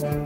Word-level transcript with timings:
Ernest 0.00 0.18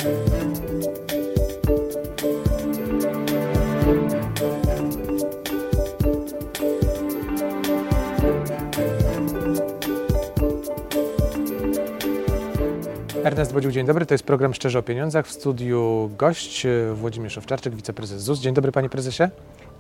Bodził, 13.53 13.71
dzień 13.71 13.87
dobry. 13.87 14.07
To 14.07 14.15
jest 14.15 14.25
program 14.25 14.55
Szczerze 14.55 14.79
o 14.79 14.83
Pieniądzach. 14.83 15.27
W 15.27 15.33
studiu 15.33 16.11
gość 16.19 16.67
e, 16.67 16.95
Włodzimierz 16.95 17.39
Owczarczyk, 17.39 17.75
wiceprezes 17.75 18.23
ZUS. 18.23 18.41
Dzień 18.41 18.55
dobry 18.55 18.73
panie 18.73 18.89
prezesie. 18.89 19.29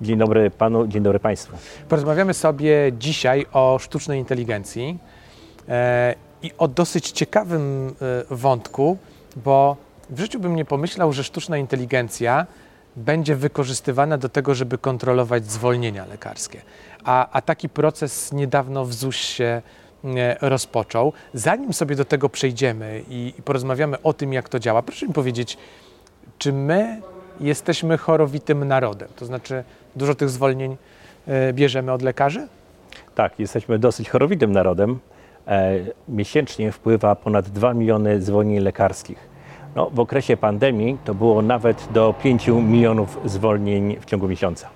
Dzień 0.00 0.18
dobry 0.18 0.50
panu, 0.50 0.86
dzień 0.86 1.02
dobry 1.02 1.20
państwu. 1.20 1.56
Porozmawiamy 1.88 2.34
sobie 2.34 2.92
dzisiaj 2.98 3.46
o 3.52 3.78
sztucznej 3.80 4.18
inteligencji 4.18 4.98
e, 5.68 6.14
i 6.42 6.50
o 6.58 6.68
dosyć 6.68 7.10
ciekawym 7.10 7.94
e, 8.30 8.34
wątku, 8.34 8.96
bo 9.36 9.83
w 10.10 10.20
życiu 10.20 10.40
bym 10.40 10.56
nie 10.56 10.64
pomyślał, 10.64 11.12
że 11.12 11.24
sztuczna 11.24 11.58
inteligencja 11.58 12.46
będzie 12.96 13.36
wykorzystywana 13.36 14.18
do 14.18 14.28
tego, 14.28 14.54
żeby 14.54 14.78
kontrolować 14.78 15.50
zwolnienia 15.50 16.06
lekarskie. 16.06 16.62
A, 17.04 17.28
a 17.30 17.40
taki 17.42 17.68
proces 17.68 18.32
niedawno 18.32 18.84
w 18.84 18.94
ZUS 18.94 19.16
się 19.16 19.62
e, 20.04 20.36
rozpoczął. 20.40 21.12
Zanim 21.34 21.72
sobie 21.72 21.96
do 21.96 22.04
tego 22.04 22.28
przejdziemy 22.28 23.02
i, 23.08 23.34
i 23.38 23.42
porozmawiamy 23.42 24.02
o 24.02 24.12
tym, 24.12 24.32
jak 24.32 24.48
to 24.48 24.58
działa, 24.58 24.82
proszę 24.82 25.06
mi 25.06 25.12
powiedzieć, 25.12 25.58
czy 26.38 26.52
my 26.52 27.00
jesteśmy 27.40 27.98
chorowitym 27.98 28.64
narodem? 28.64 29.08
To 29.16 29.26
znaczy, 29.26 29.64
dużo 29.96 30.14
tych 30.14 30.30
zwolnień 30.30 30.76
e, 31.26 31.52
bierzemy 31.52 31.92
od 31.92 32.02
lekarzy? 32.02 32.48
Tak, 33.14 33.38
jesteśmy 33.38 33.78
dosyć 33.78 34.10
chorowitym 34.10 34.52
narodem. 34.52 34.98
E, 35.46 35.78
miesięcznie 36.08 36.72
wpływa 36.72 37.16
ponad 37.16 37.48
2 37.48 37.74
miliony 37.74 38.22
zwolnień 38.22 38.58
lekarskich. 38.58 39.33
No, 39.74 39.90
w 39.90 40.00
okresie 40.00 40.36
pandemii 40.36 40.98
to 41.04 41.14
było 41.14 41.42
nawet 41.42 41.88
do 41.92 42.14
5 42.22 42.48
milionów 42.48 43.18
zwolnień 43.24 43.96
w 44.00 44.04
ciągu 44.04 44.28
miesiąca. 44.28 44.68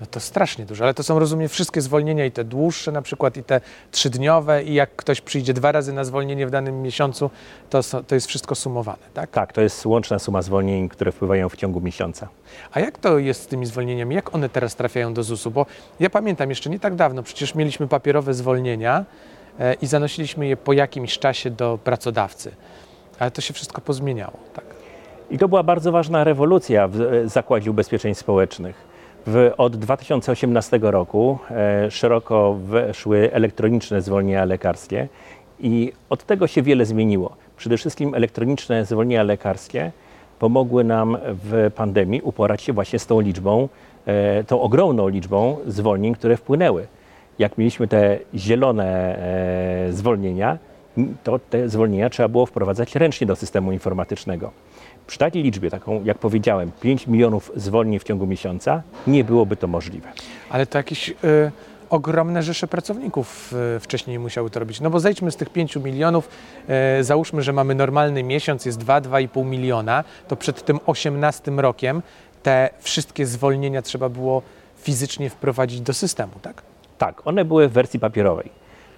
No 0.00 0.06
to 0.06 0.20
strasznie 0.20 0.64
dużo, 0.64 0.84
ale 0.84 0.94
to 0.94 1.02
są, 1.02 1.18
rozumiem, 1.18 1.48
wszystkie 1.48 1.80
zwolnienia 1.80 2.26
i 2.26 2.30
te 2.30 2.44
dłuższe 2.44 2.92
na 2.92 3.02
przykład 3.02 3.36
i 3.36 3.44
te 3.44 3.60
trzydniowe 3.90 4.62
i 4.62 4.74
jak 4.74 4.96
ktoś 4.96 5.20
przyjdzie 5.20 5.54
dwa 5.54 5.72
razy 5.72 5.92
na 5.92 6.04
zwolnienie 6.04 6.46
w 6.46 6.50
danym 6.50 6.82
miesiącu, 6.82 7.30
to, 7.70 7.80
to 8.06 8.14
jest 8.14 8.26
wszystko 8.26 8.54
sumowane, 8.54 8.98
tak? 9.14 9.30
Tak, 9.30 9.52
to 9.52 9.60
jest 9.60 9.86
łączna 9.86 10.18
suma 10.18 10.42
zwolnień, 10.42 10.88
które 10.88 11.12
wpływają 11.12 11.48
w 11.48 11.56
ciągu 11.56 11.80
miesiąca. 11.80 12.28
A 12.72 12.80
jak 12.80 12.98
to 12.98 13.18
jest 13.18 13.42
z 13.42 13.46
tymi 13.46 13.66
zwolnieniami? 13.66 14.14
Jak 14.14 14.34
one 14.34 14.48
teraz 14.48 14.76
trafiają 14.76 15.14
do 15.14 15.22
ZUS-u? 15.22 15.50
Bo 15.50 15.66
ja 16.00 16.10
pamiętam, 16.10 16.48
jeszcze 16.48 16.70
nie 16.70 16.80
tak 16.80 16.94
dawno, 16.94 17.22
przecież 17.22 17.54
mieliśmy 17.54 17.88
papierowe 17.88 18.34
zwolnienia 18.34 19.04
e, 19.60 19.74
i 19.74 19.86
zanosiliśmy 19.86 20.46
je 20.46 20.56
po 20.56 20.72
jakimś 20.72 21.18
czasie 21.18 21.50
do 21.50 21.78
pracodawcy. 21.84 22.52
Ale 23.18 23.30
to 23.30 23.40
się 23.40 23.54
wszystko 23.54 23.80
pozmieniało, 23.80 24.36
tak? 24.54 24.64
I 25.30 25.38
to 25.38 25.48
była 25.48 25.62
bardzo 25.62 25.92
ważna 25.92 26.24
rewolucja 26.24 26.88
w 26.88 27.00
e, 27.00 27.28
Zakładzie 27.28 27.70
Ubezpieczeń 27.70 28.14
Społecznych. 28.14 28.88
W, 29.26 29.52
od 29.56 29.76
2018 29.76 30.78
roku 30.82 31.38
e, 31.50 31.90
szeroko 31.90 32.54
weszły 32.54 33.32
elektroniczne 33.32 34.02
zwolnienia 34.02 34.44
lekarskie 34.44 35.08
i 35.60 35.92
od 36.10 36.24
tego 36.24 36.46
się 36.46 36.62
wiele 36.62 36.84
zmieniło. 36.84 37.36
Przede 37.56 37.76
wszystkim 37.76 38.14
elektroniczne 38.14 38.84
zwolnienia 38.84 39.22
lekarskie 39.22 39.92
pomogły 40.38 40.84
nam 40.84 41.18
w 41.24 41.70
pandemii 41.74 42.22
uporać 42.22 42.62
się 42.62 42.72
właśnie 42.72 42.98
z 42.98 43.06
tą 43.06 43.20
liczbą, 43.20 43.68
e, 44.06 44.44
tą 44.44 44.60
ogromną 44.60 45.08
liczbą 45.08 45.56
zwolnień, 45.66 46.14
które 46.14 46.36
wpłynęły. 46.36 46.86
Jak 47.38 47.58
mieliśmy 47.58 47.88
te 47.88 48.18
zielone 48.34 49.18
e, 49.18 49.92
zwolnienia, 49.92 50.58
to 51.24 51.38
te 51.38 51.68
zwolnienia 51.68 52.10
trzeba 52.10 52.28
było 52.28 52.46
wprowadzać 52.46 52.94
ręcznie 52.94 53.26
do 53.26 53.36
systemu 53.36 53.72
informatycznego. 53.72 54.50
Przy 55.06 55.18
takiej 55.18 55.42
liczbie, 55.42 55.70
taką 55.70 56.04
jak 56.04 56.18
powiedziałem, 56.18 56.70
5 56.80 57.06
milionów 57.06 57.52
zwolnień 57.56 57.98
w 57.98 58.04
ciągu 58.04 58.26
miesiąca, 58.26 58.82
nie 59.06 59.24
byłoby 59.24 59.56
to 59.56 59.66
możliwe. 59.66 60.08
Ale 60.50 60.66
to 60.66 60.78
jakieś 60.78 61.10
y, 61.10 61.14
ogromne 61.90 62.42
rzesze 62.42 62.68
pracowników 62.68 63.54
y, 63.76 63.80
wcześniej 63.80 64.18
musiały 64.18 64.50
to 64.50 64.60
robić. 64.60 64.80
No 64.80 64.90
bo 64.90 65.00
zejdźmy 65.00 65.30
z 65.30 65.36
tych 65.36 65.50
5 65.50 65.76
milionów, 65.76 66.28
y, 67.00 67.04
załóżmy, 67.04 67.42
że 67.42 67.52
mamy 67.52 67.74
normalny 67.74 68.22
miesiąc, 68.22 68.64
jest 68.66 68.78
2-2,5 68.78 69.44
miliona, 69.44 70.04
to 70.28 70.36
przed 70.36 70.64
tym 70.64 70.80
18 70.86 71.50
rokiem 71.56 72.02
te 72.42 72.70
wszystkie 72.80 73.26
zwolnienia 73.26 73.82
trzeba 73.82 74.08
było 74.08 74.42
fizycznie 74.76 75.30
wprowadzić 75.30 75.80
do 75.80 75.94
systemu, 75.94 76.32
tak? 76.42 76.62
Tak, 76.98 77.26
one 77.26 77.44
były 77.44 77.68
w 77.68 77.72
wersji 77.72 78.00
papierowej. 78.00 78.50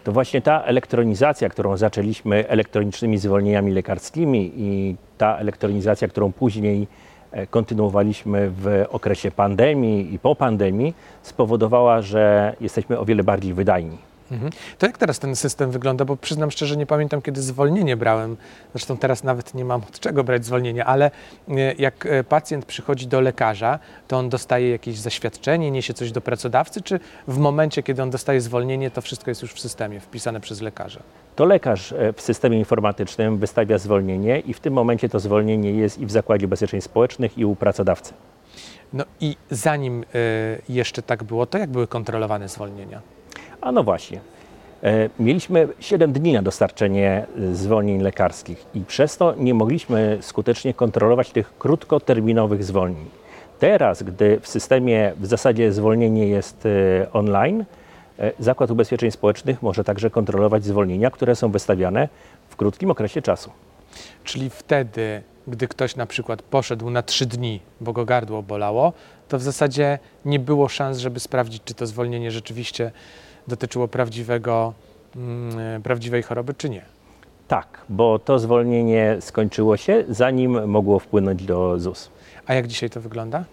To 0.05 0.13
właśnie 0.13 0.43
ta 0.43 0.63
elektronizacja, 0.63 1.49
którą 1.49 1.77
zaczęliśmy 1.77 2.49
elektronicznymi 2.49 3.19
zwolnieniami 3.19 3.73
lekarskimi 3.73 4.53
i 4.57 4.97
ta 5.19 5.37
elektronizacja, 5.37 6.09
którą 6.09 6.33
później 6.33 6.87
e, 7.33 7.47
kontynuowaliśmy 7.47 8.51
w 8.51 8.85
okresie 8.89 9.31
pandemii 9.31 10.15
i 10.15 10.19
po 10.19 10.35
pandemii, 10.35 10.95
spowodowała, 11.23 12.03
że 12.03 12.55
jesteśmy 12.61 12.99
o 12.99 13.05
wiele 13.05 13.25
bardziej 13.25 13.55
wydajni. 13.55 14.10
Mhm. 14.31 14.53
To 14.79 14.87
jak 14.87 14.99
teraz 14.99 15.19
ten 15.19 15.37
system 15.37 15.71
wygląda? 15.71 16.05
Bo 16.05 16.17
przyznam 16.17 16.51
szczerze, 16.51 16.77
nie 16.77 16.87
pamiętam, 16.87 17.23
kiedy 17.23 17.43
zwolnienie 17.43 17.97
brałem. 17.97 18.37
Zresztą 18.75 18.97
teraz 18.97 19.25
nawet 19.25 19.55
nie 19.55 19.65
mam 19.65 19.81
od 19.81 20.01
czego 20.01 20.25
brać 20.25 20.47
zwolnienia, 20.47 20.85
ale 20.85 21.11
e, 21.49 21.75
jak 21.79 22.07
e, 22.07 22.25
pacjent 22.25 22.65
przychodzi 22.65 23.07
do 23.07 23.21
lekarza, 23.21 23.79
to 24.09 24.19
on 24.19 24.29
dostaje 24.29 24.71
jakieś 24.71 24.99
zaświadczenie, 24.99 25.71
niesie 25.71 25.95
coś 25.95 26.13
do 26.13 26.21
pracodawcy, 26.21 26.83
czy 26.83 27.01
w 27.29 27.39
momencie, 27.39 27.83
kiedy 27.83 28.03
on 28.03 28.11
dostaje 28.11 28.41
zwolnienie, 28.41 28.91
to 28.91 29.01
wszystko 29.01 29.31
jest 29.31 29.43
już 29.43 29.53
w 29.53 29.61
systemie 29.61 30.01
wpisane 30.01 30.41
przez 30.41 30.61
lekarza? 30.61 31.01
To 31.37 31.45
lekarz 31.45 31.93
e, 31.93 32.13
w 32.13 32.21
systemie 32.21 32.59
informatycznym 32.59 33.39
wystawia 33.39 33.79
zwolnienie 33.79 34.41
i 34.41 34.55
w 34.55 34.61
tym 34.61 34.75
momencie 34.75 35.09
to 35.09 35.21
zwolnienie 35.21 35.73
jest 35.73 35.99
i 35.99 36.07
w 36.07 36.11
Zakładzie 36.11 36.47
Ubezpieczeń 36.47 36.81
Społecznych 36.81 37.39
i 37.39 37.45
u 37.45 37.57
pracodawcy. 37.57 38.15
No 38.93 39.05
i 39.21 39.37
zanim 39.51 40.03
y, 40.03 40.07
jeszcze 40.69 41.03
tak 41.03 41.25
było, 41.25 41.47
to 41.47 41.59
jak 41.59 41.71
były 41.71 41.87
kontrolowane 41.87 42.49
zwolnienia? 42.49 43.01
A 43.61 43.73
no 43.73 43.83
właśnie. 43.83 44.21
E, 44.83 45.11
Mieliśmy 45.19 45.69
7 45.81 46.13
dni 46.13 46.33
na 46.33 46.43
dostarczenie 46.43 47.27
zwolnień 47.53 48.03
lekarskich 48.03 48.67
i 48.75 48.81
przez 48.81 49.17
to 49.17 49.35
nie 49.35 49.55
mogliśmy 49.55 50.19
skutecznie 50.21 50.75
kontrolować 50.75 51.31
tych 51.31 51.59
krótkoterminowych 51.59 52.65
zwolnień. 52.65 53.11
Teraz, 53.59 54.03
gdy 54.03 54.41
w 54.41 54.49
systemie 54.49 55.13
w 55.21 55.27
zasadzie 55.27 55.73
zwolnienie 55.73 56.29
jest 56.29 56.67
e, 56.67 57.13
online, 57.13 57.65
e, 58.19 58.33
Zakład 58.39 58.71
Ubezpieczeń 58.71 59.11
Społecznych 59.11 59.63
może 59.63 59.85
także 59.85 60.11
kontrolować 60.11 60.65
zwolnienia, 60.65 61.11
które 61.11 61.37
są 61.37 61.51
wystawiane 61.51 62.09
w 62.49 62.57
krótkim 62.57 62.91
okresie 62.91 63.23
czasu. 63.23 63.51
Czyli 64.25 64.51
wtedy, 64.51 65.23
gdy 65.47 65.69
ktoś 65.69 65.97
na 65.97 66.07
przykład 66.07 66.43
poszedł 66.43 66.91
na 66.91 67.03
trzy 67.03 67.27
dni, 67.27 67.61
bo 67.81 67.93
go 67.93 68.05
gardło 68.05 68.43
bolało, 68.43 68.93
to 69.29 69.39
w 69.39 69.43
zasadzie 69.43 69.99
nie 70.25 70.39
było 70.39 70.69
szans, 70.69 70.99
żeby 70.99 71.21
sprawdzić, 71.21 71.63
czy 71.65 71.75
to 71.75 71.87
zwolnienie 71.87 72.31
rzeczywiście 72.31 72.91
dotyczyło 73.49 73.89
prawdziwego, 73.89 74.73
mm, 75.17 75.83
prawdziwej 75.83 76.23
choroby, 76.23 76.55
czy 76.55 76.71
nie. 76.71 76.83
Tak, 77.49 77.81
bo 77.89 78.19
to 78.19 78.39
zwolnienie 78.39 79.17
skończyło 79.21 79.77
się, 79.77 80.05
zanim 80.09 80.69
mogło 80.69 80.99
wpłynąć 80.99 81.45
do 81.45 81.79
ZUS. 81.79 82.11
A 82.47 82.55
jak 82.55 82.67
dzisiaj 82.67 82.91
to 82.91 83.01
wygląda? 83.01 83.45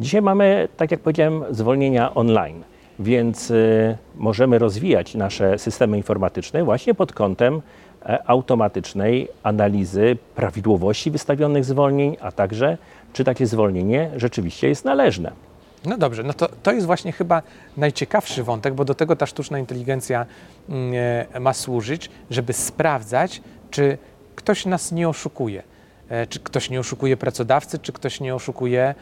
Dzisiaj 0.00 0.22
mamy, 0.22 0.68
tak 0.76 0.90
jak 0.90 1.00
powiedziałem, 1.00 1.44
zwolnienia 1.50 2.14
online, 2.14 2.62
więc 2.98 3.50
y, 3.50 3.96
możemy 4.16 4.58
rozwijać 4.58 5.14
nasze 5.14 5.58
systemy 5.58 5.96
informatyczne 5.96 6.64
właśnie 6.64 6.94
pod 6.94 7.12
kątem 7.12 7.62
e, 8.02 8.28
automatycznej 8.28 9.28
analizy 9.42 10.16
prawidłowości 10.34 11.10
wystawionych 11.10 11.64
zwolnień, 11.64 12.16
a 12.20 12.32
także 12.32 12.78
czy 13.12 13.24
takie 13.24 13.46
zwolnienie 13.46 14.10
rzeczywiście 14.16 14.68
jest 14.68 14.84
należne. 14.84 15.45
No 15.86 15.98
dobrze, 15.98 16.22
no 16.22 16.34
to, 16.34 16.48
to 16.62 16.72
jest 16.72 16.86
właśnie 16.86 17.12
chyba 17.12 17.42
najciekawszy 17.76 18.42
wątek, 18.42 18.74
bo 18.74 18.84
do 18.84 18.94
tego 18.94 19.16
ta 19.16 19.26
sztuczna 19.26 19.58
inteligencja 19.58 20.26
mm, 20.68 20.92
e, 21.32 21.40
ma 21.40 21.52
służyć, 21.52 22.10
żeby 22.30 22.52
sprawdzać, 22.52 23.42
czy 23.70 23.98
ktoś 24.34 24.66
nas 24.66 24.92
nie 24.92 25.08
oszukuje. 25.08 25.62
E, 26.08 26.26
Czy 26.26 26.40
ktoś 26.40 26.70
nie 26.70 26.80
oszukuje 26.80 27.16
pracodawcy, 27.16 27.78
czy 27.78 27.92
ktoś 27.92 28.20
nie 28.20 28.34
oszukuje 28.34 28.94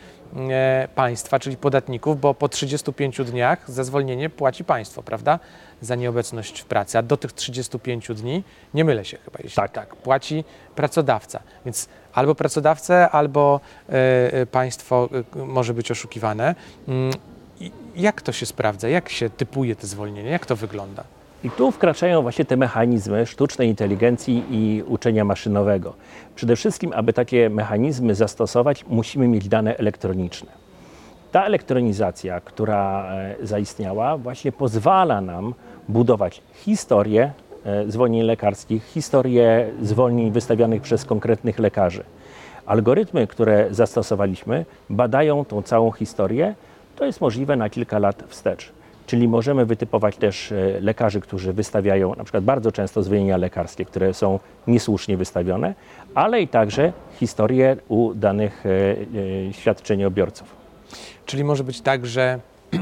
e, 0.51 0.89
państwa, 0.95 1.39
czyli 1.39 1.57
podatników, 1.57 2.21
bo 2.21 2.35
po 2.35 2.49
35 2.49 3.21
dniach 3.25 3.71
za 3.71 3.85
zwolnienie 3.85 4.31
płaci 4.31 4.65
państwo, 4.65 5.03
prawda? 5.03 5.39
Za 5.81 5.95
nieobecność 5.95 6.61
w 6.61 6.65
pracy. 6.65 6.99
A 6.99 7.03
do 7.03 7.17
tych 7.17 7.33
35 7.33 8.09
dni, 8.15 8.43
nie 8.75 8.85
mylę 8.85 9.05
się 9.05 9.19
chyba, 9.25 9.39
jeśli 9.43 9.57
Tak. 9.57 9.73
tak, 9.73 9.97
płaci 9.97 10.45
pracodawca. 10.75 11.41
Więc 11.65 11.89
albo 12.13 12.35
pracodawcę, 12.35 13.11
albo 13.11 13.61
e, 13.89 14.47
państwo 14.47 15.09
może 15.37 15.75
być 15.75 15.91
oszukiwane. 15.91 16.55
Mm, 16.89 17.13
Jak 17.97 18.23
to 18.23 18.33
się 18.33 18.47
sprawdza? 18.47 18.89
Jak 18.89 19.09
się 19.09 19.31
typuje 19.31 19.77
te 19.77 19.87
zwolnienia? 19.87 20.31
Jak 20.31 20.47
to 20.47 20.57
wygląda? 20.57 21.05
I 21.45 21.51
tu 21.51 21.71
wkraczają 21.71 22.23
właśnie 22.23 22.45
te 22.45 22.57
mechanizmy 22.57 23.27
sztucznej 23.27 23.69
inteligencji 23.69 24.45
i 24.51 24.83
uczenia 24.87 25.25
maszynowego. 25.25 25.95
Przede 26.35 26.57
wszystkim, 26.57 26.93
aby 26.95 27.13
takie 27.13 27.51
mechanizmy 27.51 28.15
zastosować, 28.15 28.85
musimy 28.89 29.29
mieć 29.29 29.49
dane 29.49 29.77
elektroniczne. 29.77 30.51
Ta 31.33 31.45
elektronizacja, 31.45 32.41
która 32.41 33.13
e, 33.13 33.47
zaistniała, 33.47 34.19
właśnie 34.19 34.53
pozwala 34.53 35.21
nam 35.21 35.55
budować 35.89 36.43
historię 36.55 37.33
e, 37.65 37.91
zwolnień 37.91 38.23
lekarskich, 38.23 38.85
historię 38.85 39.71
zwolnień 39.83 40.31
wystawionych 40.31 40.83
przez 40.83 41.05
konkretnych 41.05 41.59
lekarzy. 41.59 42.05
Algorytmy, 42.67 43.27
które 43.27 43.67
zastosowaliśmy, 43.71 44.65
badają 44.91 45.45
tą 45.45 45.63
całą 45.63 45.93
historię. 45.93 46.55
To 46.97 47.05
jest 47.05 47.21
możliwe 47.21 47.57
na 47.57 47.71
kilka 47.71 47.99
lat 47.99 48.23
wstecz. 48.29 48.73
Czyli 49.07 49.29
możemy 49.29 49.67
wytypować 49.67 50.17
też 50.17 50.53
e, 50.53 50.81
lekarzy, 50.81 51.21
którzy 51.21 51.53
wystawiają 51.53 52.15
na 52.15 52.25
przykład 52.25 52.45
bardzo 52.45 52.73
często 52.73 53.03
zwolnienia 53.03 53.37
lekarskie, 53.37 53.85
które 53.85 54.15
są 54.15 54.41
niesłusznie 54.67 55.17
wystawione, 55.17 55.75
ale 56.15 56.43
i 56.43 56.49
także 56.49 56.93
historię 57.13 57.77
u 57.89 58.15
danych 58.15 58.65
e, 58.67 59.53
świadczeniobiorców. 59.53 60.57
Czyli 61.27 61.45
może 61.45 61.65
być 61.65 61.81
tak, 61.81 62.07
że 62.07 62.41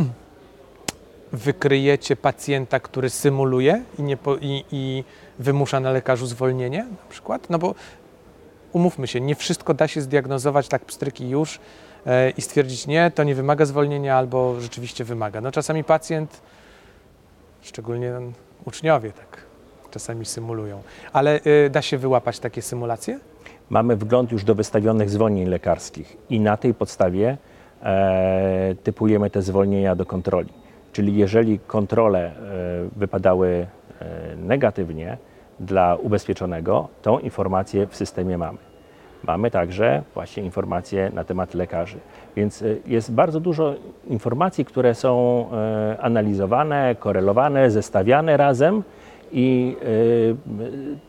wykryjecie 1.32 2.16
pacjenta, 2.16 2.80
który 2.80 3.10
symuluje 3.10 3.82
i, 3.98 4.02
nie 4.02 4.16
po, 4.16 4.36
i, 4.36 4.64
i 4.72 5.04
wymusza 5.38 5.80
na 5.80 5.90
lekarzu 5.90 6.26
zwolnienie 6.26 6.78
na 6.78 7.10
przykład? 7.10 7.50
No 7.50 7.58
bo 7.58 7.74
umówmy 8.72 9.06
się, 9.06 9.20
nie 9.20 9.34
wszystko 9.34 9.74
da 9.74 9.88
się 9.88 10.00
zdiagnozować 10.00 10.68
tak 10.68 10.84
pstryki 10.84 11.28
już 11.28 11.56
e, 11.56 11.60
i 12.36 12.42
stwierdzić 12.42 12.86
nie, 12.86 13.10
to 13.14 13.24
nie 13.24 13.34
wymaga 13.34 13.64
zwolnienia 13.64 14.16
albo 14.16 14.60
rzeczywiście 14.60 15.04
wymaga. 15.04 15.40
No 15.40 15.52
czasami 15.52 15.84
pacjent, 15.84 16.40
szczególnie 17.62 18.12
uczniowie 18.64 19.12
tak 19.12 19.42
czasami 19.90 20.24
symulują, 20.24 20.82
ale 21.12 21.40
e, 21.66 21.70
da 21.70 21.82
się 21.82 21.98
wyłapać 21.98 22.38
takie 22.38 22.62
symulacje? 22.62 23.18
Mamy 23.70 23.96
wgląd 23.96 24.32
już 24.32 24.44
do 24.44 24.54
wystawionych 24.54 25.10
zwolnień 25.10 25.48
lekarskich 25.48 26.16
i 26.30 26.40
na 26.40 26.56
tej 26.56 26.74
podstawie 26.74 27.36
e, 27.82 28.74
typujemy 28.82 29.30
te 29.30 29.42
zwolnienia 29.42 29.94
do 29.94 30.06
kontroli. 30.06 30.52
Czyli 30.92 31.16
jeżeli 31.16 31.58
kontrole 31.58 32.20
e, 32.20 32.32
wypadały 32.96 33.66
e, 34.00 34.36
negatywnie 34.36 35.18
dla 35.60 35.96
ubezpieczonego, 35.96 36.88
tą 37.02 37.18
informację 37.18 37.86
w 37.86 37.96
systemie 37.96 38.38
mamy. 38.38 38.71
Mamy 39.26 39.50
także 39.50 40.02
właśnie 40.14 40.42
informacje 40.42 41.10
na 41.14 41.24
temat 41.24 41.54
lekarzy. 41.54 41.98
Więc 42.36 42.62
e, 42.62 42.66
jest 42.86 43.12
bardzo 43.12 43.40
dużo 43.40 43.74
informacji, 44.06 44.64
które 44.64 44.94
są 44.94 45.46
analizowane, 46.00 46.96
korelowane, 46.98 47.70
zestawiane 47.70 48.36
razem 48.36 48.82
i 49.32 49.76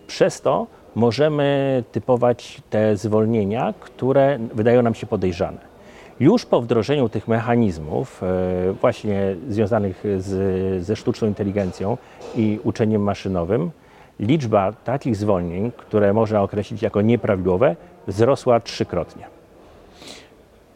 przez 0.07 0.41
to 0.41 0.67
możemy 0.95 1.83
typować 1.91 2.61
te 2.69 2.97
zwolnienia, 2.97 3.73
które 3.79 4.39
wydają 4.53 4.81
nam 4.81 4.95
się 4.95 5.07
podejrzane. 5.07 5.73
Już 6.19 6.45
po 6.45 6.61
wdrożeniu 6.61 7.09
tych 7.09 7.27
mechanizmów, 7.27 8.23
e, 8.23 8.73
właśnie 8.81 9.35
związanych 9.49 10.03
z, 10.17 10.83
ze 10.83 10.95
sztuczną 10.95 11.27
inteligencją 11.27 11.97
i 12.35 12.59
uczeniem 12.63 13.03
maszynowym, 13.03 13.71
liczba 14.19 14.73
takich 14.73 15.15
zwolnień, 15.15 15.71
które 15.77 16.13
można 16.13 16.41
określić 16.41 16.81
jako 16.81 17.01
nieprawidłowe, 17.01 17.75
wzrosła 18.07 18.59
trzykrotnie. 18.59 19.27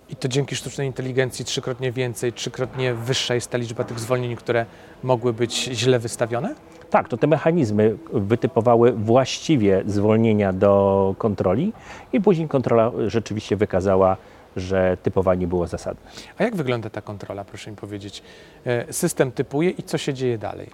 I 0.10 0.16
to 0.16 0.28
dzięki 0.28 0.56
sztucznej 0.56 0.88
inteligencji 0.88 1.46
trzykrotnie 1.46 1.92
więcej, 1.92 2.34
trzykrotnie 2.34 2.94
wyższa 2.94 3.36
jest 3.36 3.50
ta 3.50 3.58
liczba 3.58 3.84
tych 3.84 4.00
zwolnień, 4.00 4.36
które 4.36 4.66
mogły 5.04 5.34
być 5.34 5.64
źle 5.64 6.00
wystawione? 6.00 6.56
Tak, 6.90 7.08
to 7.08 7.18
te 7.18 7.28
mechanizmy 7.28 7.98
wytypowały 8.14 8.92
właściwie 8.92 9.84
zwolnienia 9.86 10.54
do 10.54 11.16
kontroli 11.18 11.74
i 12.14 12.22
później 12.22 12.48
kontrola 12.48 12.92
rzeczywiście 13.08 13.56
wykazała 13.56 14.18
że 14.58 14.98
typowanie 15.04 15.48
było 15.48 15.68
zasadne. 15.68 16.02
A 16.38 16.44
jak 16.44 16.56
wygląda 16.56 16.90
ta 16.90 17.02
kontrola, 17.02 17.44
proszę 17.46 17.72
mi 17.72 17.78
powiedzieć? 17.78 18.24
E, 18.66 18.94
system 18.94 19.32
typuje 19.32 19.70
i 19.70 19.84
co 19.84 19.98
się 19.98 20.14
dzieje 20.14 20.38
dalej? 20.38 20.70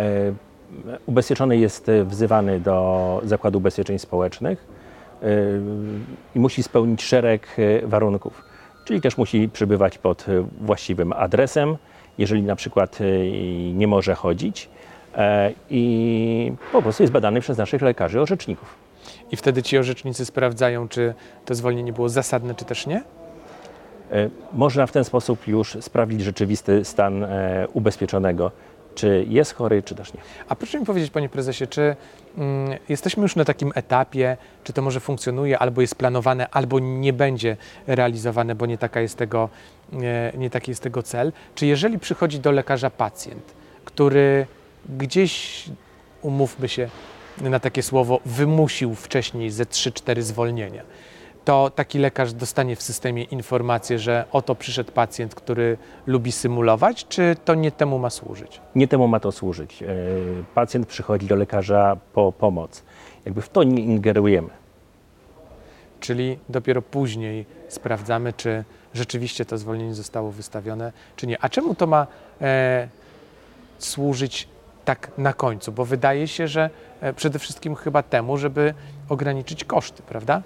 E, 0.00 0.32
ubezpieczony 1.06 1.56
jest 1.56 1.90
wzywany 2.04 2.60
do 2.60 3.20
Zakładu 3.24 3.58
Ubezpieczeń 3.58 3.98
Społecznych 3.98 4.64
e, 4.64 4.77
i 6.34 6.38
musi 6.40 6.62
spełnić 6.62 7.02
szereg 7.02 7.56
warunków. 7.82 8.44
Czyli 8.84 9.00
też 9.00 9.18
musi 9.18 9.48
przybywać 9.48 9.98
pod 9.98 10.26
właściwym 10.60 11.12
adresem, 11.12 11.76
jeżeli 12.18 12.42
na 12.42 12.56
przykład 12.56 12.98
nie 13.74 13.86
może 13.86 14.14
chodzić 14.14 14.68
i 15.70 16.52
po 16.72 16.82
prostu 16.82 17.02
jest 17.02 17.12
badany 17.12 17.40
przez 17.40 17.58
naszych 17.58 17.82
lekarzy 17.82 18.20
orzeczników 18.20 18.88
i 19.32 19.36
wtedy 19.36 19.62
ci 19.62 19.78
orzecznicy 19.78 20.24
sprawdzają, 20.24 20.88
czy 20.88 21.14
to 21.44 21.54
zwolnienie 21.54 21.92
było 21.92 22.08
zasadne, 22.08 22.54
czy 22.54 22.64
też 22.64 22.86
nie? 22.86 23.02
E, 24.12 24.28
można 24.52 24.86
w 24.86 24.92
ten 24.92 25.04
sposób 25.04 25.48
już 25.48 25.76
sprawdzić 25.80 26.20
rzeczywisty 26.20 26.84
stan 26.84 27.24
e, 27.24 27.66
ubezpieczonego, 27.72 28.50
czy 28.94 29.26
jest 29.28 29.54
chory, 29.54 29.82
czy 29.82 29.94
też 29.94 30.14
nie. 30.14 30.20
A 30.48 30.56
proszę 30.56 30.80
mi 30.80 30.86
powiedzieć, 30.86 31.10
panie 31.10 31.28
prezesie, 31.28 31.66
czy 31.66 31.96
jesteśmy 32.88 33.22
już 33.22 33.36
na 33.36 33.44
takim 33.44 33.72
etapie, 33.74 34.36
czy 34.64 34.72
to 34.72 34.82
może 34.82 35.00
funkcjonuje, 35.00 35.58
albo 35.58 35.80
jest 35.80 35.94
planowane, 35.94 36.48
albo 36.48 36.78
nie 36.78 37.12
będzie 37.12 37.56
realizowane, 37.86 38.54
bo 38.54 38.66
nie, 38.66 38.78
taka 38.78 39.00
jest 39.00 39.16
tego, 39.16 39.48
nie, 39.92 40.32
nie 40.38 40.50
taki 40.50 40.70
jest 40.70 40.82
tego 40.82 41.02
cel? 41.02 41.32
Czy 41.54 41.66
jeżeli 41.66 41.98
przychodzi 41.98 42.40
do 42.40 42.50
lekarza 42.50 42.90
pacjent, 42.90 43.54
który 43.84 44.46
gdzieś, 44.88 45.64
umówmy 46.22 46.68
się, 46.68 46.88
na 47.40 47.60
takie 47.60 47.82
słowo 47.82 48.20
wymusił 48.26 48.94
wcześniej 48.94 49.50
ze 49.50 49.64
3-4 49.64 50.22
zwolnienia, 50.22 50.82
to 51.48 51.70
taki 51.70 51.98
lekarz 51.98 52.32
dostanie 52.32 52.76
w 52.76 52.82
systemie 52.82 53.22
informację, 53.22 53.98
że 53.98 54.24
oto 54.32 54.54
przyszedł 54.54 54.92
pacjent, 54.92 55.34
który 55.34 55.78
lubi 56.06 56.32
symulować, 56.32 57.06
czy 57.08 57.36
to 57.44 57.54
nie 57.54 57.72
temu 57.72 57.98
ma 57.98 58.10
służyć? 58.10 58.60
Nie 58.74 58.88
temu 58.88 59.08
ma 59.08 59.20
to 59.20 59.32
służyć. 59.32 59.82
E, 59.82 59.86
pacjent 60.54 60.86
przychodzi 60.86 61.26
do 61.26 61.36
lekarza 61.36 61.96
po 62.12 62.32
pomoc. 62.32 62.82
Jakby 63.24 63.42
w 63.42 63.48
to 63.48 63.62
nie 63.62 63.82
ingerujemy. 63.82 64.48
Czyli 66.00 66.38
dopiero 66.48 66.82
później 66.82 67.46
sprawdzamy, 67.68 68.32
czy 68.32 68.64
rzeczywiście 68.94 69.44
to 69.44 69.58
zwolnienie 69.58 69.94
zostało 69.94 70.30
wystawione, 70.30 70.92
czy 71.16 71.26
nie. 71.26 71.44
A 71.44 71.48
czemu 71.48 71.74
to 71.74 71.86
ma 71.86 72.06
e, 72.40 72.88
służyć 73.78 74.48
tak 74.84 75.10
na 75.18 75.32
końcu? 75.32 75.72
Bo 75.72 75.84
wydaje 75.84 76.28
się, 76.28 76.48
że 76.48 76.70
E, 77.00 77.12
przede 77.12 77.38
wszystkim 77.38 77.74
chyba 77.74 78.02
temu, 78.02 78.36
żeby 78.36 78.74
ograniczyć 79.08 79.64
koszty, 79.64 80.02
prawda? 80.02 80.42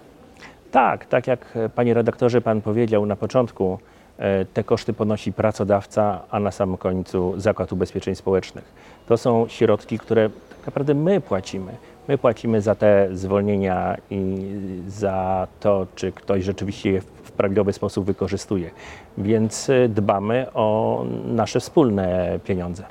Tak, 0.72 1.06
tak 1.06 1.26
jak 1.26 1.56
e, 1.56 1.68
panie 1.68 1.94
redaktorze 1.94 2.40
pan 2.40 2.62
powiedział 2.62 3.06
na 3.06 3.16
początku, 3.16 3.78
e, 4.18 4.44
te 4.44 4.64
koszty 4.64 4.92
ponosi 4.92 5.32
pracodawca, 5.32 6.20
a 6.30 6.40
na 6.40 6.50
samym 6.50 6.76
końcu 6.76 7.34
Zakład 7.36 7.72
Ubezpieczeń 7.72 8.14
Społecznych. 8.14 8.64
To 9.06 9.16
są 9.16 9.48
środki, 9.48 9.98
które 9.98 10.30
tak 10.30 10.66
naprawdę 10.66 10.94
my 10.94 11.20
płacimy. 11.20 11.72
My 12.08 12.18
płacimy 12.18 12.60
za 12.60 12.74
te 12.74 13.08
zwolnienia 13.12 13.96
i 14.10 14.50
za 14.86 15.46
to, 15.60 15.86
czy 15.94 16.12
ktoś 16.12 16.44
rzeczywiście 16.44 16.90
je 16.92 17.00
w 17.00 17.32
prawidłowy 17.32 17.72
sposób 17.72 18.04
wykorzystuje. 18.04 18.70
Więc 19.18 19.70
dbamy 19.88 20.46
o 20.54 21.04
nasze 21.24 21.60
wspólne 21.60 22.38
pieniądze. 22.44 22.84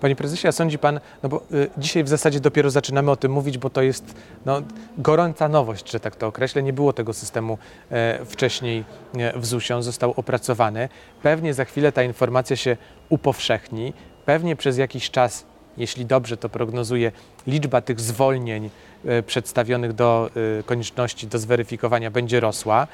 Panie 0.00 0.16
prezesie, 0.16 0.48
a 0.48 0.52
sądzi 0.52 0.78
pan, 0.78 1.00
no 1.22 1.28
bo 1.28 1.42
y, 1.52 1.70
dzisiaj 1.78 2.04
w 2.04 2.08
zasadzie 2.08 2.40
dopiero 2.40 2.70
zaczynamy 2.70 3.10
o 3.10 3.16
tym 3.16 3.32
mówić, 3.32 3.58
bo 3.58 3.70
to 3.70 3.82
jest 3.82 4.14
no, 4.46 4.62
gorąca 4.98 5.48
nowość, 5.48 5.90
że 5.90 6.00
tak 6.00 6.16
to 6.16 6.26
określę. 6.26 6.62
Nie 6.62 6.72
było 6.72 6.92
tego 6.92 7.12
systemu 7.12 7.58
e, 7.90 8.24
wcześniej 8.24 8.84
e, 9.18 9.38
w 9.38 9.46
ZUS-ie, 9.46 9.76
on 9.76 9.82
został 9.82 10.14
opracowany. 10.16 10.88
Pewnie 11.22 11.54
za 11.54 11.64
chwilę 11.64 11.92
ta 11.92 12.02
informacja 12.02 12.56
się 12.56 12.76
upowszechni, 13.08 13.92
pewnie 14.24 14.56
przez 14.56 14.78
jakiś 14.78 15.10
czas 15.10 15.44
jeśli 15.76 16.06
dobrze 16.06 16.36
to 16.36 16.48
prognozuje, 16.48 17.12
liczba 17.46 17.80
tych 17.80 18.00
zwolnień 18.00 18.70
e, 19.04 19.22
przedstawionych 19.22 19.92
do 19.92 20.30
e, 20.58 20.62
konieczności 20.62 21.26
do 21.26 21.38
zweryfikowania 21.38 22.10
będzie 22.10 22.40
rosła, 22.40 22.86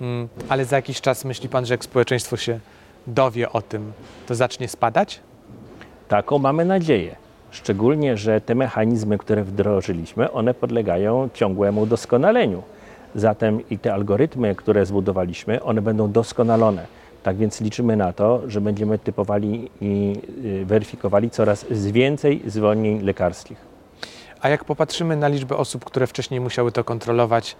mm, 0.00 0.28
ale 0.48 0.64
za 0.64 0.76
jakiś 0.76 1.00
czas 1.00 1.24
myśli 1.24 1.48
Pan, 1.48 1.66
że 1.66 1.74
jak 1.74 1.84
społeczeństwo 1.84 2.36
się 2.36 2.60
dowie 3.06 3.52
o 3.52 3.62
tym, 3.62 3.92
to 4.26 4.34
zacznie 4.34 4.68
spadać? 4.68 5.20
Taką 6.12 6.38
mamy 6.38 6.64
nadzieję. 6.64 7.16
Szczególnie, 7.50 8.16
że 8.16 8.40
te 8.40 8.54
mechanizmy, 8.54 9.18
które 9.18 9.44
wdrożyliśmy, 9.44 10.32
one 10.32 10.54
podlegają 10.54 11.28
ciągłemu 11.34 11.86
doskonaleniu. 11.86 12.62
Zatem 13.14 13.68
i 13.70 13.78
te 13.78 13.94
algorytmy, 13.94 14.54
które 14.54 14.86
zbudowaliśmy, 14.86 15.62
one 15.62 15.82
będą 15.82 16.12
doskonalone. 16.12 16.86
Tak 17.22 17.36
więc 17.36 17.60
liczymy 17.60 17.96
na 17.96 18.12
to, 18.12 18.42
że 18.46 18.60
będziemy 18.60 18.98
typowali 18.98 19.70
i 19.80 20.16
y, 20.44 20.64
weryfikowali 20.64 21.30
coraz 21.30 21.66
więcej 21.70 22.42
zwolnień 22.46 23.02
lekarskich. 23.02 23.58
A 24.40 24.48
jak 24.48 24.64
popatrzymy 24.64 25.16
na 25.16 25.28
liczbę 25.28 25.56
osób, 25.56 25.84
które 25.84 26.06
wcześniej 26.06 26.40
musiały 26.40 26.72
to 26.72 26.84
kontrolować 26.84 27.56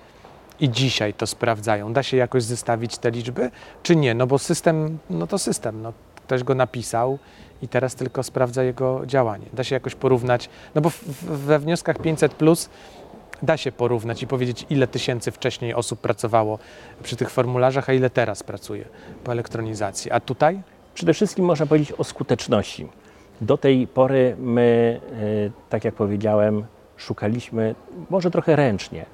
i 0.61 0.71
dzisiaj 0.71 1.15
to 1.15 1.27
sprawdzają, 1.27 1.93
da 1.93 2.03
się 2.03 2.17
jakoś 2.17 2.43
zestawić 2.43 2.99
te 2.99 3.11
liczby, 3.11 3.51
czy 3.83 3.97
nie? 3.97 4.15
No 4.15 4.27
bo 4.27 4.39
system, 4.39 4.99
no 5.11 5.27
to 5.27 5.39
system, 5.39 5.83
no, 5.83 5.93
ktoś 6.33 6.45
go 6.45 6.55
napisał 6.55 7.19
i 7.63 7.69
teraz 7.69 7.95
tylko 7.95 8.23
sprawdza 8.23 8.63
jego 8.63 9.07
działanie. 9.07 9.47
Da 9.53 9.65
się 9.65 9.75
jakoś 9.75 9.95
porównać, 9.95 10.49
no 10.75 10.81
bo 10.81 10.91
w, 10.91 11.05
we 11.25 11.59
wnioskach 11.59 11.99
500 11.99 12.35
plus 12.35 12.71
da 13.43 13.57
się 13.57 13.73
porównać 13.73 14.23
i 14.23 14.27
powiedzieć, 14.27 14.67
ile 14.71 14.87
tysięcy 14.87 15.31
wcześniej 15.31 15.75
osób 15.75 16.01
pracowało 16.01 16.59
przy 17.03 17.17
tych 17.17 17.31
formularzach, 17.31 17.89
a 17.89 17.93
ile 17.93 18.11
teraz 18.11 18.43
pracuje 18.43 18.85
po 19.25 19.33
elektronizacji. 19.33 20.11
A 20.11 20.21
tutaj? 20.21 20.63
Przede 20.95 21.15
wszystkim 21.15 21.45
można 21.45 21.67
powiedzieć 21.67 21.93
o 21.93 22.05
skuteczności. 22.05 22.89
Do 23.41 23.57
tej 23.59 23.87
pory 23.87 24.37
my, 24.39 25.01
e, 25.47 25.71
tak 25.71 25.85
jak 25.85 25.95
powiedziałem, 25.95 26.65
szukaliśmy 26.97 27.75
może 28.11 28.31
trochę 28.31 28.57
ręcznie 28.57 29.07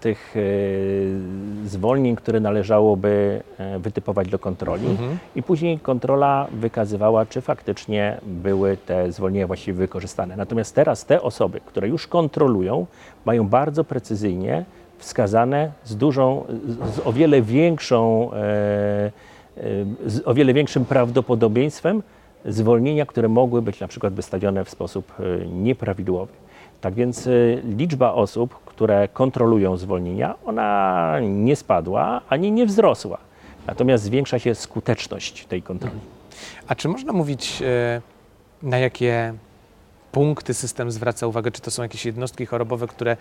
tych 0.00 0.34
e, 0.36 1.68
zwolnień, 1.68 2.16
które 2.16 2.40
należałoby 2.40 3.42
e, 3.58 3.78
wytypować 3.78 4.28
do 4.28 4.38
kontroli 4.38 4.96
i 5.36 5.42
później 5.42 5.78
kontrola 5.78 6.46
wykazywała, 6.52 7.26
czy 7.26 7.40
faktycznie 7.40 8.20
były 8.22 8.76
te 8.76 9.12
zwolnienia 9.12 9.46
właściwie 9.46 9.78
wykorzystane. 9.78 10.36
Natomiast 10.36 10.74
teraz 10.74 11.04
te 11.04 11.22
osoby, 11.22 11.60
które 11.66 11.88
już 11.88 12.06
kontrolują, 12.06 12.86
mają 13.24 13.48
bardzo 13.48 13.84
precyzyjnie 13.84 14.64
wskazane 14.98 15.72
z 15.84 15.96
dużą, 15.96 16.44
z, 16.94 17.00
o 17.04 17.12
wiele 17.12 17.42
większą, 17.42 18.30
e, 18.32 18.36
e, 18.36 19.10
z 20.06 20.22
o 20.24 20.34
wiele 20.34 20.54
większym 20.54 20.84
prawdopodobieństwem 20.84 22.02
zwolnienia, 22.44 23.06
które 23.06 23.28
mogły 23.28 23.62
być 23.62 23.80
na 23.80 23.88
przykład 23.88 24.14
wystawione 24.14 24.64
w 24.64 24.70
sposób 24.70 25.12
e, 25.20 25.46
nieprawidłowy. 25.46 26.32
Tak 26.80 26.94
więc 26.94 27.26
e, 27.26 27.30
liczba 27.76 28.12
osób, 28.12 28.64
które 28.64 29.08
kontrolują 29.08 29.76
zwolnienia, 29.76 30.34
ona 30.46 31.16
nie 31.20 31.56
spadła 31.56 32.20
ani 32.28 32.52
nie 32.52 32.66
wzrosła. 32.66 33.18
Natomiast 33.66 34.04
zwiększa 34.04 34.38
się 34.38 34.54
skuteczność 34.54 35.46
tej 35.46 35.62
kontroli. 35.62 36.00
A 36.68 36.74
czy 36.74 36.88
można 36.88 37.12
mówić, 37.12 37.62
e, 37.62 38.00
na 38.62 38.78
jakie 38.78 39.34
punkty 40.12 40.54
system 40.54 40.90
zwraca 40.90 41.26
uwagę? 41.26 41.50
Czy 41.50 41.60
to 41.60 41.70
są 41.70 41.82
jakieś 41.82 42.06
jednostki 42.06 42.46
chorobowe, 42.46 42.86
które 42.86 43.16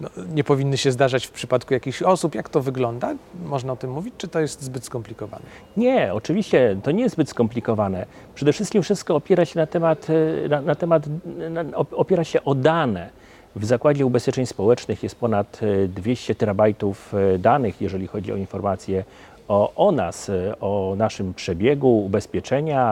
no, 0.00 0.08
nie 0.34 0.44
powinny 0.44 0.76
się 0.76 0.92
zdarzać 0.92 1.26
w 1.26 1.30
przypadku 1.30 1.74
jakichś 1.74 2.02
osób? 2.02 2.34
Jak 2.34 2.48
to 2.48 2.60
wygląda? 2.60 3.14
Można 3.44 3.72
o 3.72 3.76
tym 3.76 3.90
mówić, 3.90 4.14
czy 4.18 4.28
to 4.28 4.40
jest 4.40 4.62
zbyt 4.62 4.84
skomplikowane? 4.84 5.42
Nie, 5.76 6.14
oczywiście 6.14 6.76
to 6.82 6.90
nie 6.90 7.02
jest 7.02 7.14
zbyt 7.14 7.28
skomplikowane. 7.28 8.06
Przede 8.34 8.52
wszystkim 8.52 8.82
wszystko 8.82 9.16
opiera 9.16 9.44
się 9.44 9.58
na 9.58 9.66
temat, 9.66 10.06
e, 10.44 10.48
na, 10.48 10.60
na 10.60 10.74
temat 10.74 11.06
na, 11.50 11.64
op- 11.64 11.94
opiera 11.96 12.24
się 12.24 12.44
o 12.44 12.54
dane. 12.54 13.10
W 13.56 13.64
Zakładzie 13.64 14.06
Ubezpieczeń 14.06 14.46
Społecznych 14.46 15.02
jest 15.02 15.16
ponad 15.16 15.60
e, 15.62 15.88
200 15.88 16.34
terabajtów 16.34 17.14
e, 17.14 17.38
danych, 17.38 17.80
jeżeli 17.80 18.06
chodzi 18.06 18.32
o 18.32 18.36
informacje 18.36 19.04
o, 19.48 19.72
o 19.76 19.92
nas, 19.92 20.28
e, 20.28 20.60
o 20.60 20.94
naszym 20.96 21.34
przebiegu 21.34 22.04
ubezpieczenia, 22.04 22.82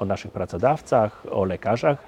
o 0.00 0.04
naszych 0.04 0.30
pracodawcach, 0.30 1.26
o 1.30 1.44
lekarzach, 1.44 1.98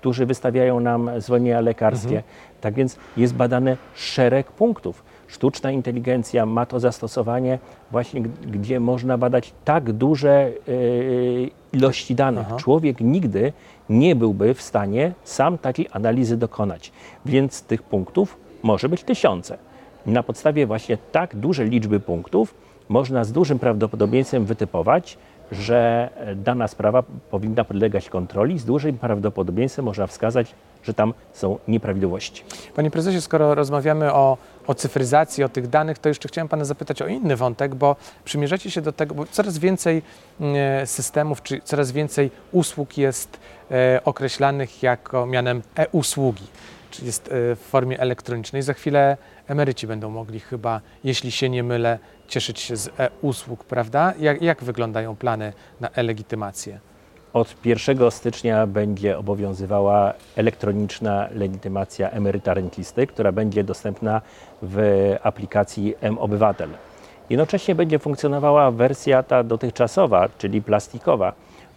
którzy 0.00 0.26
wystawiają 0.26 0.80
nam 0.80 1.10
zwolnienia 1.18 1.60
lekarskie. 1.60 2.22
Tak 2.60 2.74
więc 2.74 2.96
jest 3.16 3.34
badane 3.34 3.76
szereg 3.94 4.52
punktów. 4.52 5.02
Sztuczna 5.28 5.70
inteligencja 5.70 6.46
ma 6.46 6.66
to 6.66 6.80
zastosowanie 6.80 7.58
właśnie, 7.90 8.20
gdzie 8.52 8.80
można 8.80 9.18
badać 9.18 9.52
tak 9.64 9.92
duże 9.92 10.30
e, 10.30 10.52
ilości 11.72 12.14
danych. 12.14 12.46
Aha. 12.46 12.56
Człowiek 12.56 13.00
nigdy 13.00 13.52
nie 13.88 14.16
byłby 14.16 14.54
w 14.54 14.62
stanie 14.62 15.12
sam 15.24 15.58
takiej 15.58 15.86
analizy 15.92 16.36
dokonać. 16.36 16.92
Więc 17.26 17.62
tych 17.62 17.82
punktów 17.82 18.36
może 18.62 18.88
być 18.88 19.02
tysiące. 19.02 19.58
Na 20.06 20.22
podstawie 20.22 20.66
właśnie 20.66 20.98
tak 21.12 21.36
dużej 21.36 21.68
liczby 21.70 22.00
punktów 22.00 22.54
można 22.88 23.24
z 23.24 23.32
dużym 23.32 23.58
prawdopodobieństwem 23.58 24.44
wytypować, 24.44 25.18
że 25.52 26.10
dana 26.36 26.68
sprawa 26.68 27.02
powinna 27.30 27.64
podlegać 27.64 28.08
kontroli. 28.08 28.58
Z 28.58 28.64
dużym 28.64 28.98
prawdopodobieństwem 28.98 29.84
można 29.84 30.06
wskazać, 30.06 30.54
że 30.82 30.94
tam 30.94 31.14
są 31.32 31.58
nieprawidłowości. 31.68 32.44
Panie 32.76 32.90
prezesie, 32.90 33.20
skoro 33.20 33.54
rozmawiamy 33.54 34.12
o, 34.12 34.36
o 34.66 34.74
cyfryzacji, 34.74 35.44
o 35.44 35.48
tych 35.48 35.68
danych, 35.68 35.98
to 35.98 36.08
jeszcze 36.08 36.28
chciałem 36.28 36.48
pana 36.48 36.64
zapytać 36.64 37.02
o 37.02 37.06
inny 37.06 37.36
wątek, 37.36 37.74
bo 37.74 37.96
przymierzacie 38.24 38.70
się 38.70 38.80
do 38.80 38.92
tego, 38.92 39.14
bo 39.14 39.26
coraz 39.26 39.58
więcej 39.58 40.02
mm, 40.40 40.86
systemów, 40.86 41.42
czy 41.42 41.60
coraz 41.64 41.92
więcej 41.92 42.30
usług 42.52 42.98
jest 42.98 43.38
e, 43.70 44.00
określanych 44.04 44.82
jako 44.82 45.26
mianem 45.26 45.62
e-usługi, 45.76 46.46
czyli 46.90 47.06
jest 47.06 47.28
e, 47.28 47.56
w 47.56 47.60
formie 47.60 48.00
elektronicznej. 48.00 48.62
Za 48.62 48.74
chwilę 48.74 49.16
emeryci 49.48 49.86
będą 49.86 50.10
mogli 50.10 50.40
chyba, 50.40 50.80
jeśli 51.04 51.32
się 51.32 51.48
nie 51.48 51.62
mylę, 51.62 51.98
cieszyć 52.28 52.60
się 52.60 52.76
z 52.76 52.88
e-usług, 52.98 53.64
prawda? 53.64 54.14
Jak, 54.18 54.42
jak 54.42 54.64
wyglądają 54.64 55.16
plany 55.16 55.52
na 55.80 55.90
e-legitymację? 55.90 56.89
Od 57.32 57.54
1 57.64 58.10
stycznia 58.10 58.66
będzie 58.66 59.18
obowiązywała 59.18 60.12
elektroniczna 60.36 61.28
legitymacja 61.34 62.10
emeryta 62.10 62.54
rencisty, 62.54 63.06
która 63.06 63.32
będzie 63.32 63.64
dostępna 63.64 64.20
w 64.62 64.78
aplikacji 65.22 65.94
M-Obywatel. 66.00 66.68
Jednocześnie 67.30 67.74
będzie 67.74 67.98
funkcjonowała 67.98 68.70
wersja 68.70 69.22
ta 69.22 69.42
dotychczasowa, 69.42 70.28
czyli 70.38 70.62
plastikowa. 70.62 71.32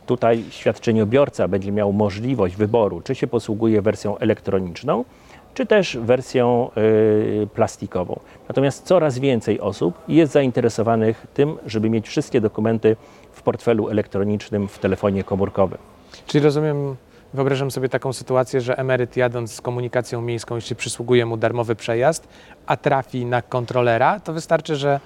Tutaj 0.05 0.43
świadczeniobiorca 0.49 1.47
będzie 1.47 1.71
miał 1.71 1.93
możliwość 1.93 2.55
wyboru, 2.55 3.01
czy 3.01 3.15
się 3.15 3.27
posługuje 3.27 3.81
wersją 3.81 4.17
elektroniczną, 4.17 5.05
czy 5.53 5.65
też 5.65 5.97
wersją 5.97 6.69
y, 6.77 7.47
plastikową. 7.53 8.19
Natomiast 8.47 8.85
coraz 8.85 9.19
więcej 9.19 9.59
osób 9.59 9.93
jest 10.07 10.33
zainteresowanych 10.33 11.27
tym, 11.33 11.57
żeby 11.65 11.89
mieć 11.89 12.07
wszystkie 12.07 12.41
dokumenty 12.41 12.95
portfelu 13.43 13.89
elektronicznym 13.89 14.67
w 14.67 14.79
telefonie 14.79 15.23
komórkowym. 15.23 15.77
Czyli 16.27 16.43
rozumiem, 16.43 16.95
wyobrażam 17.33 17.71
sobie 17.71 17.89
taką 17.89 18.13
sytuację, 18.13 18.61
że 18.61 18.77
emeryt 18.77 19.17
jadąc 19.17 19.53
z 19.53 19.61
komunikacją 19.61 20.21
miejską, 20.21 20.55
jeśli 20.55 20.75
przysługuje 20.75 21.25
mu 21.25 21.37
darmowy 21.37 21.75
przejazd, 21.75 22.27
a 22.65 22.77
trafi 22.77 23.25
na 23.25 23.41
kontrolera, 23.41 24.19
to 24.19 24.33
wystarczy, 24.33 24.75
że 24.75 24.99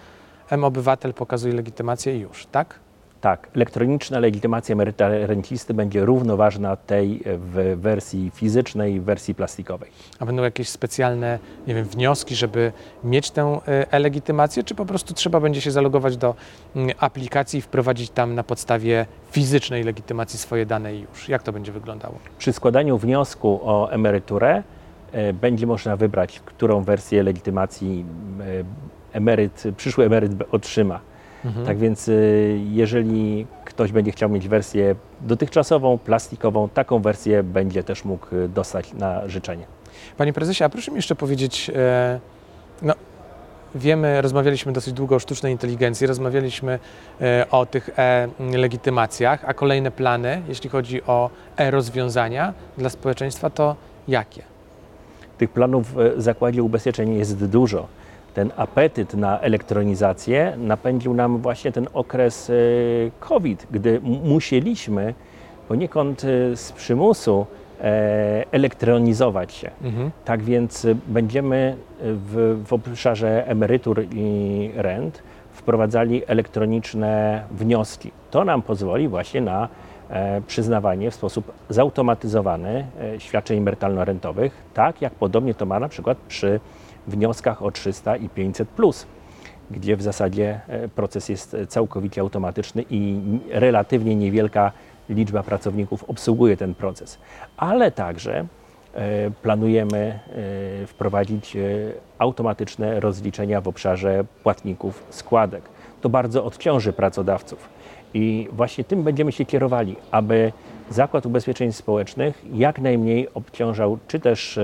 M-Obywatel 0.50 1.14
pokazuje 1.14 1.54
legitymację 1.54 2.18
i 2.18 2.20
już, 2.20 2.46
tak? 2.46 2.80
Tak, 3.28 3.48
elektroniczna 3.56 4.20
legitymacja 4.20 4.74
emeryta 4.74 5.10
rencisty 5.10 5.74
będzie 5.74 6.06
równoważna 6.06 6.76
tej 6.76 7.24
w 7.26 7.78
wersji 7.82 8.32
fizycznej 8.34 9.00
w 9.00 9.04
wersji 9.04 9.36
plastikowej. 9.36 9.90
A 10.20 10.26
będą 10.26 10.44
jakieś 10.44 10.70
specjalne, 10.70 11.40
nie 11.68 11.76
wiem, 11.76 11.86
wnioski, 11.86 12.36
żeby 12.36 12.72
mieć 13.04 13.32
tę 13.32 13.60
y, 13.68 13.92
e-legitymację, 13.92 14.64
czy 14.64 14.76
po 14.76 14.86
prostu 14.86 15.14
trzeba 15.14 15.40
będzie 15.40 15.62
się 15.62 15.72
zalogować 15.72 16.18
do 16.18 16.36
mm, 16.76 16.96
aplikacji 17.00 17.60
i 17.60 17.62
wprowadzić 17.62 18.10
tam 18.10 18.36
na 18.36 18.44
podstawie 18.44 19.06
fizycznej 19.32 19.84
legitymacji 19.84 20.40
swoje 20.40 20.66
dane 20.66 20.96
i 20.96 21.02
już? 21.02 21.30
Jak 21.30 21.44
to 21.44 21.52
będzie 21.52 21.72
wyglądało? 21.72 22.16
Przy 22.38 22.54
składaniu 22.54 22.98
wniosku 22.98 23.60
o 23.64 23.92
emeryturę 23.92 24.64
e, 25.12 25.34
będzie 25.34 25.68
można 25.68 25.98
wybrać, 25.98 26.40
którą 26.46 26.84
wersję 26.84 27.24
legitymacji 27.24 28.06
e, 29.14 29.18
emeryt, 29.18 29.64
przyszły 29.78 30.06
emeryt 30.06 30.36
b- 30.36 30.46
otrzyma. 31.46 31.66
Tak 31.66 31.78
więc 31.78 32.10
e, 32.10 32.14
jeżeli 32.72 33.46
ktoś 33.66 33.92
będzie 33.92 34.12
chciał 34.12 34.30
mieć 34.30 34.48
wersję 34.48 34.96
dotychczasową, 35.22 35.98
plastikową, 35.98 36.70
taką 36.70 37.00
wersję 37.00 37.44
będzie 37.44 37.84
też 37.84 38.06
mógł 38.06 38.28
e, 38.36 38.48
dostać 38.48 38.94
na 38.94 39.30
życzenie. 39.30 39.66
Panie 40.18 40.34
prezesie, 40.34 40.64
a 40.64 40.70
proszę 40.70 40.92
mi 40.92 40.96
jeszcze 40.96 41.16
powiedzieć, 41.16 41.72
e, 41.76 42.20
no, 42.82 42.94
wiemy, 43.76 44.22
rozmawialiśmy 44.22 44.72
dosyć 44.72 44.94
długo 44.94 45.16
o 45.16 45.20
sztucznej 45.20 45.52
inteligencji, 45.52 46.08
rozmawialiśmy 46.08 46.80
e, 47.22 47.46
o 47.52 47.66
tych 47.66 47.90
e-legitymacjach, 47.98 49.46
a 49.46 49.54
kolejne 49.54 49.92
plany, 49.92 50.42
jeśli 50.48 50.70
chodzi 50.70 51.04
o 51.04 51.30
e-rozwiązania 51.58 52.54
dla 52.78 52.90
społeczeństwa, 52.90 53.50
to 53.50 53.76
jakie? 54.08 54.44
Tych 55.38 55.50
planów 55.50 55.94
w 55.96 56.22
Zakładzie 56.22 56.64
Ubezpieczeń 56.64 57.14
jest 57.14 57.46
dużo. 57.46 57.88
Ten 58.38 58.52
apetyt 58.58 59.14
na 59.14 59.40
elektronizację 59.40 60.54
napędził 60.58 61.14
nam 61.14 61.38
właśnie 61.38 61.72
ten 61.72 61.88
okres 61.94 62.50
e, 62.50 62.54
COVID, 63.20 63.68
gdy 63.72 64.02
musieliśmy 64.24 65.14
poniekąd 65.68 66.24
e, 66.24 66.56
z 66.56 66.72
przymusu 66.72 67.46
e, 67.82 68.46
elektronizować 68.52 69.54
się. 69.54 69.72
Mhm. 69.84 70.12
Tak 70.26 70.44
więc 70.44 70.88
będziemy 71.08 71.76
w, 72.02 72.64
w 72.66 72.74
obszarze 72.74 73.48
emerytur 73.48 74.06
i 74.12 74.72
rent 74.76 75.24
wprowadzali 75.52 76.22
elektroniczne 76.28 77.44
wnioski. 77.52 78.12
To 78.32 78.46
nam 78.46 78.62
pozwoli 78.62 79.08
właśnie 79.08 79.42
na 79.42 79.68
przyznawanie 80.48 81.12
w 81.12 81.16
sposób 81.16 81.52
zautomatyzowany 81.70 82.86
świadczeń 83.18 83.60
emerytalno-rentowych, 83.60 84.52
tak 84.74 85.02
jak 85.02 85.14
podobnie 85.14 85.54
to 85.54 85.66
ma 85.66 85.80
na 85.80 85.90
przykład 85.90 86.18
przy 86.28 86.60
wnioskach 87.08 87.64
o 87.64 87.72
300 87.72 88.16
i 88.16 88.30
500 88.30 88.70
plus 88.70 89.08
gdzie 89.72 89.98
w 89.98 90.02
zasadzie 90.02 90.60
e, 90.68 90.88
proces 90.88 91.30
jest 91.30 91.54
e, 91.54 91.68
całkowicie 91.68 92.22
automatyczny 92.22 92.86
i 92.90 93.20
relatywnie 93.52 94.16
niewielka 94.16 94.72
liczba 95.10 95.44
pracowników 95.44 96.04
obsługuje 96.04 96.58
ten 96.58 96.76
proces. 96.76 97.18
Ale 97.58 97.92
także 97.92 98.46
e, 98.94 99.32
planujemy 99.42 100.20
wprowadzić 100.88 101.58
automatyczne 102.20 103.00
rozliczenia 103.00 103.62
w 103.62 103.68
obszarze 103.68 104.24
płatników 104.44 105.04
składek. 105.10 105.64
To 106.02 106.10
bardzo 106.10 106.46
odciąży 106.46 106.94
pracodawców. 106.94 107.70
I 108.14 108.48
właśnie 108.52 108.84
tym 108.84 109.04
będziemy 109.04 109.32
się 109.32 109.46
kierowali, 109.46 109.96
aby 110.12 110.52
Zakład 110.90 111.26
Ubezpieczeń 111.26 111.74
Społecznych 111.74 112.42
jak 112.54 112.80
najmniej 112.80 113.34
obciążał 113.34 114.00
czy 114.08 114.20
też 114.20 114.58
e, 114.58 114.64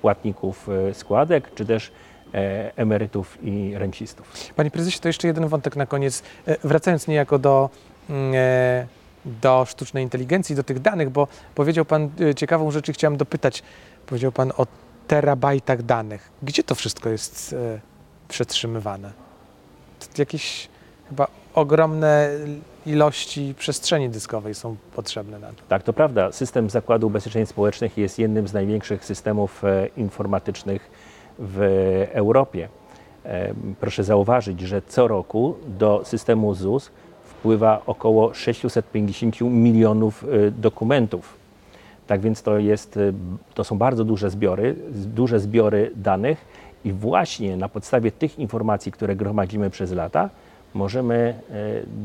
płatników 0.00 0.68
e, 0.68 0.94
składek, 0.94 1.54
czy 1.54 1.66
też 1.66 1.92
e, 2.34 2.76
emerytów 2.76 3.38
i 3.42 3.72
rencistów. 3.74 4.32
Panie 4.56 4.70
prezesie, 4.70 5.00
to 5.00 5.08
jeszcze 5.08 5.28
jeden 5.28 5.48
wątek 5.48 5.76
na 5.76 5.86
koniec. 5.86 6.22
Wracając 6.64 7.08
niejako 7.08 7.38
do 7.38 7.70
mm, 8.10 8.34
do 9.24 9.64
sztucznej 9.68 10.04
inteligencji, 10.04 10.56
do 10.56 10.62
tych 10.62 10.80
danych, 10.80 11.10
bo 11.10 11.28
powiedział 11.54 11.84
Pan 11.84 12.10
ciekawą 12.36 12.70
rzecz 12.70 12.88
i 12.88 12.92
chciałem 12.92 13.16
dopytać. 13.16 13.62
Powiedział 14.06 14.32
Pan 14.32 14.52
o 14.56 14.66
terabajtach 15.06 15.82
danych. 15.82 16.30
Gdzie 16.42 16.62
to 16.62 16.74
wszystko 16.74 17.08
jest 17.08 17.54
przetrzymywane? 18.28 19.12
Jakieś 20.18 20.68
chyba 21.10 21.26
ogromne 21.54 22.30
ilości 22.86 23.54
przestrzeni 23.58 24.08
dyskowej 24.08 24.54
są 24.54 24.76
potrzebne 24.96 25.38
na 25.38 25.48
to. 25.48 25.62
Tak, 25.68 25.82
to 25.82 25.92
prawda. 25.92 26.32
System 26.32 26.70
Zakładu 26.70 27.06
Ubezpieczeń 27.06 27.46
Społecznych 27.46 27.98
jest 27.98 28.18
jednym 28.18 28.48
z 28.48 28.52
największych 28.52 29.04
systemów 29.04 29.64
e, 29.64 29.88
informatycznych 29.96 30.90
w 31.38 31.58
Europie. 32.12 32.68
E, 33.24 33.54
Proszę 33.80 34.04
zauważyć, 34.04 34.60
że 34.60 34.82
co 34.82 35.08
roku 35.08 35.54
do 35.78 36.02
systemu 36.04 36.54
ZUS 36.54 36.90
wpływa 37.24 37.82
około 37.86 38.34
650 38.34 39.40
milionów 39.40 40.24
e, 40.24 40.50
dokumentów. 40.50 41.40
Tak 42.06 42.20
więc 42.20 42.42
to, 42.42 42.58
jest, 42.58 42.98
to 43.54 43.64
są 43.64 43.78
bardzo 43.78 44.04
duże 44.04 44.30
zbiory, 44.30 44.76
duże 44.90 45.40
zbiory 45.40 45.90
danych 45.96 46.44
i 46.84 46.92
właśnie 46.92 47.56
na 47.56 47.68
podstawie 47.68 48.12
tych 48.12 48.38
informacji, 48.38 48.92
które 48.92 49.16
gromadzimy 49.16 49.70
przez 49.70 49.92
lata, 49.92 50.30
możemy 50.74 51.14
e, 51.14 51.54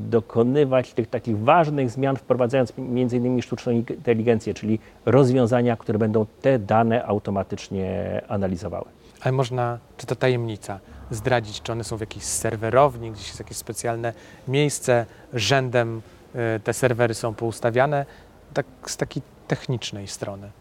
dokonywać 0.09 0.93
tych 0.93 1.07
takich 1.09 1.39
ważnych 1.39 1.89
zmian, 1.89 2.15
wprowadzając 2.15 2.73
między 2.77 3.17
innymi 3.17 3.41
sztuczną 3.41 3.71
inteligencję, 3.71 4.53
czyli 4.53 4.79
rozwiązania, 5.05 5.77
które 5.77 5.99
będą 5.99 6.25
te 6.41 6.59
dane 6.59 7.05
automatycznie 7.05 8.21
analizowały. 8.27 8.85
Ale 9.21 9.31
można, 9.31 9.79
czy 9.97 10.05
to 10.05 10.15
tajemnica, 10.15 10.79
zdradzić, 11.11 11.61
czy 11.61 11.71
one 11.71 11.83
są 11.83 11.97
w 11.97 11.99
jakiejś 11.99 12.23
serwerowni, 12.23 13.11
gdzieś 13.11 13.27
jest 13.27 13.39
jakieś 13.39 13.57
specjalne 13.57 14.13
miejsce, 14.47 15.05
rzędem 15.33 16.01
y, 16.35 16.59
te 16.59 16.73
serwery 16.73 17.13
są 17.13 17.33
poustawiane, 17.33 18.05
tak 18.53 18.65
z 18.85 18.97
takiej 18.97 19.23
technicznej 19.47 20.07
strony. 20.07 20.51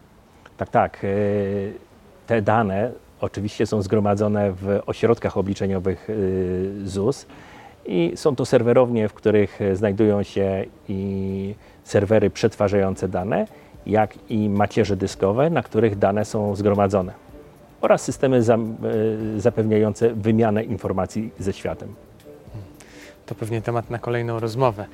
Tak, 0.57 0.69
tak. 0.69 1.03
e, 1.03 1.07
Te 2.27 2.41
dane 2.41 2.91
oczywiście 3.21 3.65
są 3.65 3.81
zgromadzone 3.81 4.51
w 4.51 4.81
ośrodkach 4.85 5.37
obliczeniowych 5.37 6.07
e, 6.09 6.13
ZUS 6.87 7.25
i 7.85 8.11
są 8.15 8.35
to 8.35 8.45
serwerownie, 8.45 9.09
w 9.09 9.13
których 9.13 9.61
e, 9.61 9.75
znajdują 9.75 10.23
się 10.23 10.65
i 10.89 11.55
serwery 11.83 12.29
przetwarzające 12.29 13.07
dane, 13.07 13.47
jak 13.85 14.13
i 14.29 14.49
macierze 14.49 14.95
dyskowe, 14.97 15.49
na 15.49 15.63
których 15.63 15.97
dane 15.97 16.25
są 16.25 16.55
zgromadzone 16.55 17.13
oraz 17.81 18.01
systemy 18.03 18.43
za- 18.43 18.55
e, 18.55 18.59
zapewniające 19.37 20.13
wymianę 20.13 20.63
informacji 20.63 21.31
ze 21.39 21.53
światem. 21.53 21.95
To 23.25 23.35
pewnie 23.35 23.61
temat 23.61 23.89
na 23.89 23.99
kolejną 23.99 24.39
rozmowę, 24.39 24.85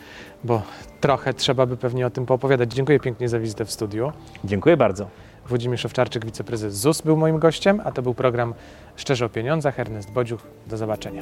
bo 0.44 0.62
trochę 1.02 1.34
trzeba 1.34 1.66
by 1.66 1.78
pewnie 1.78 2.08
o 2.08 2.10
tym 2.10 2.26
poopowiadać. 2.26 2.74
Dziękuję 2.74 3.00
pięknie 3.00 3.30
za 3.30 3.40
wizytę 3.40 3.66
w 3.66 3.72
studiu. 3.72 4.12
Dziękuję 4.44 4.78
bardzo. 4.78 5.08
Włodzimierz 5.48 5.86
Owczarczyk, 5.86 6.26
wiceprezes 6.26 6.74
ZUS 6.74 7.02
był 7.02 7.18
moim 7.18 7.40
gościem, 7.40 7.82
a 7.84 7.92
to 7.92 8.02
był 8.02 8.14
program 8.14 8.54
Szczerze 8.96 9.26
o 9.26 9.30
Pieniądzach. 9.30 9.80
Ernest 9.80 10.12
Bodziuch, 10.12 10.42
do 10.68 10.78
zobaczenia. 10.78 11.22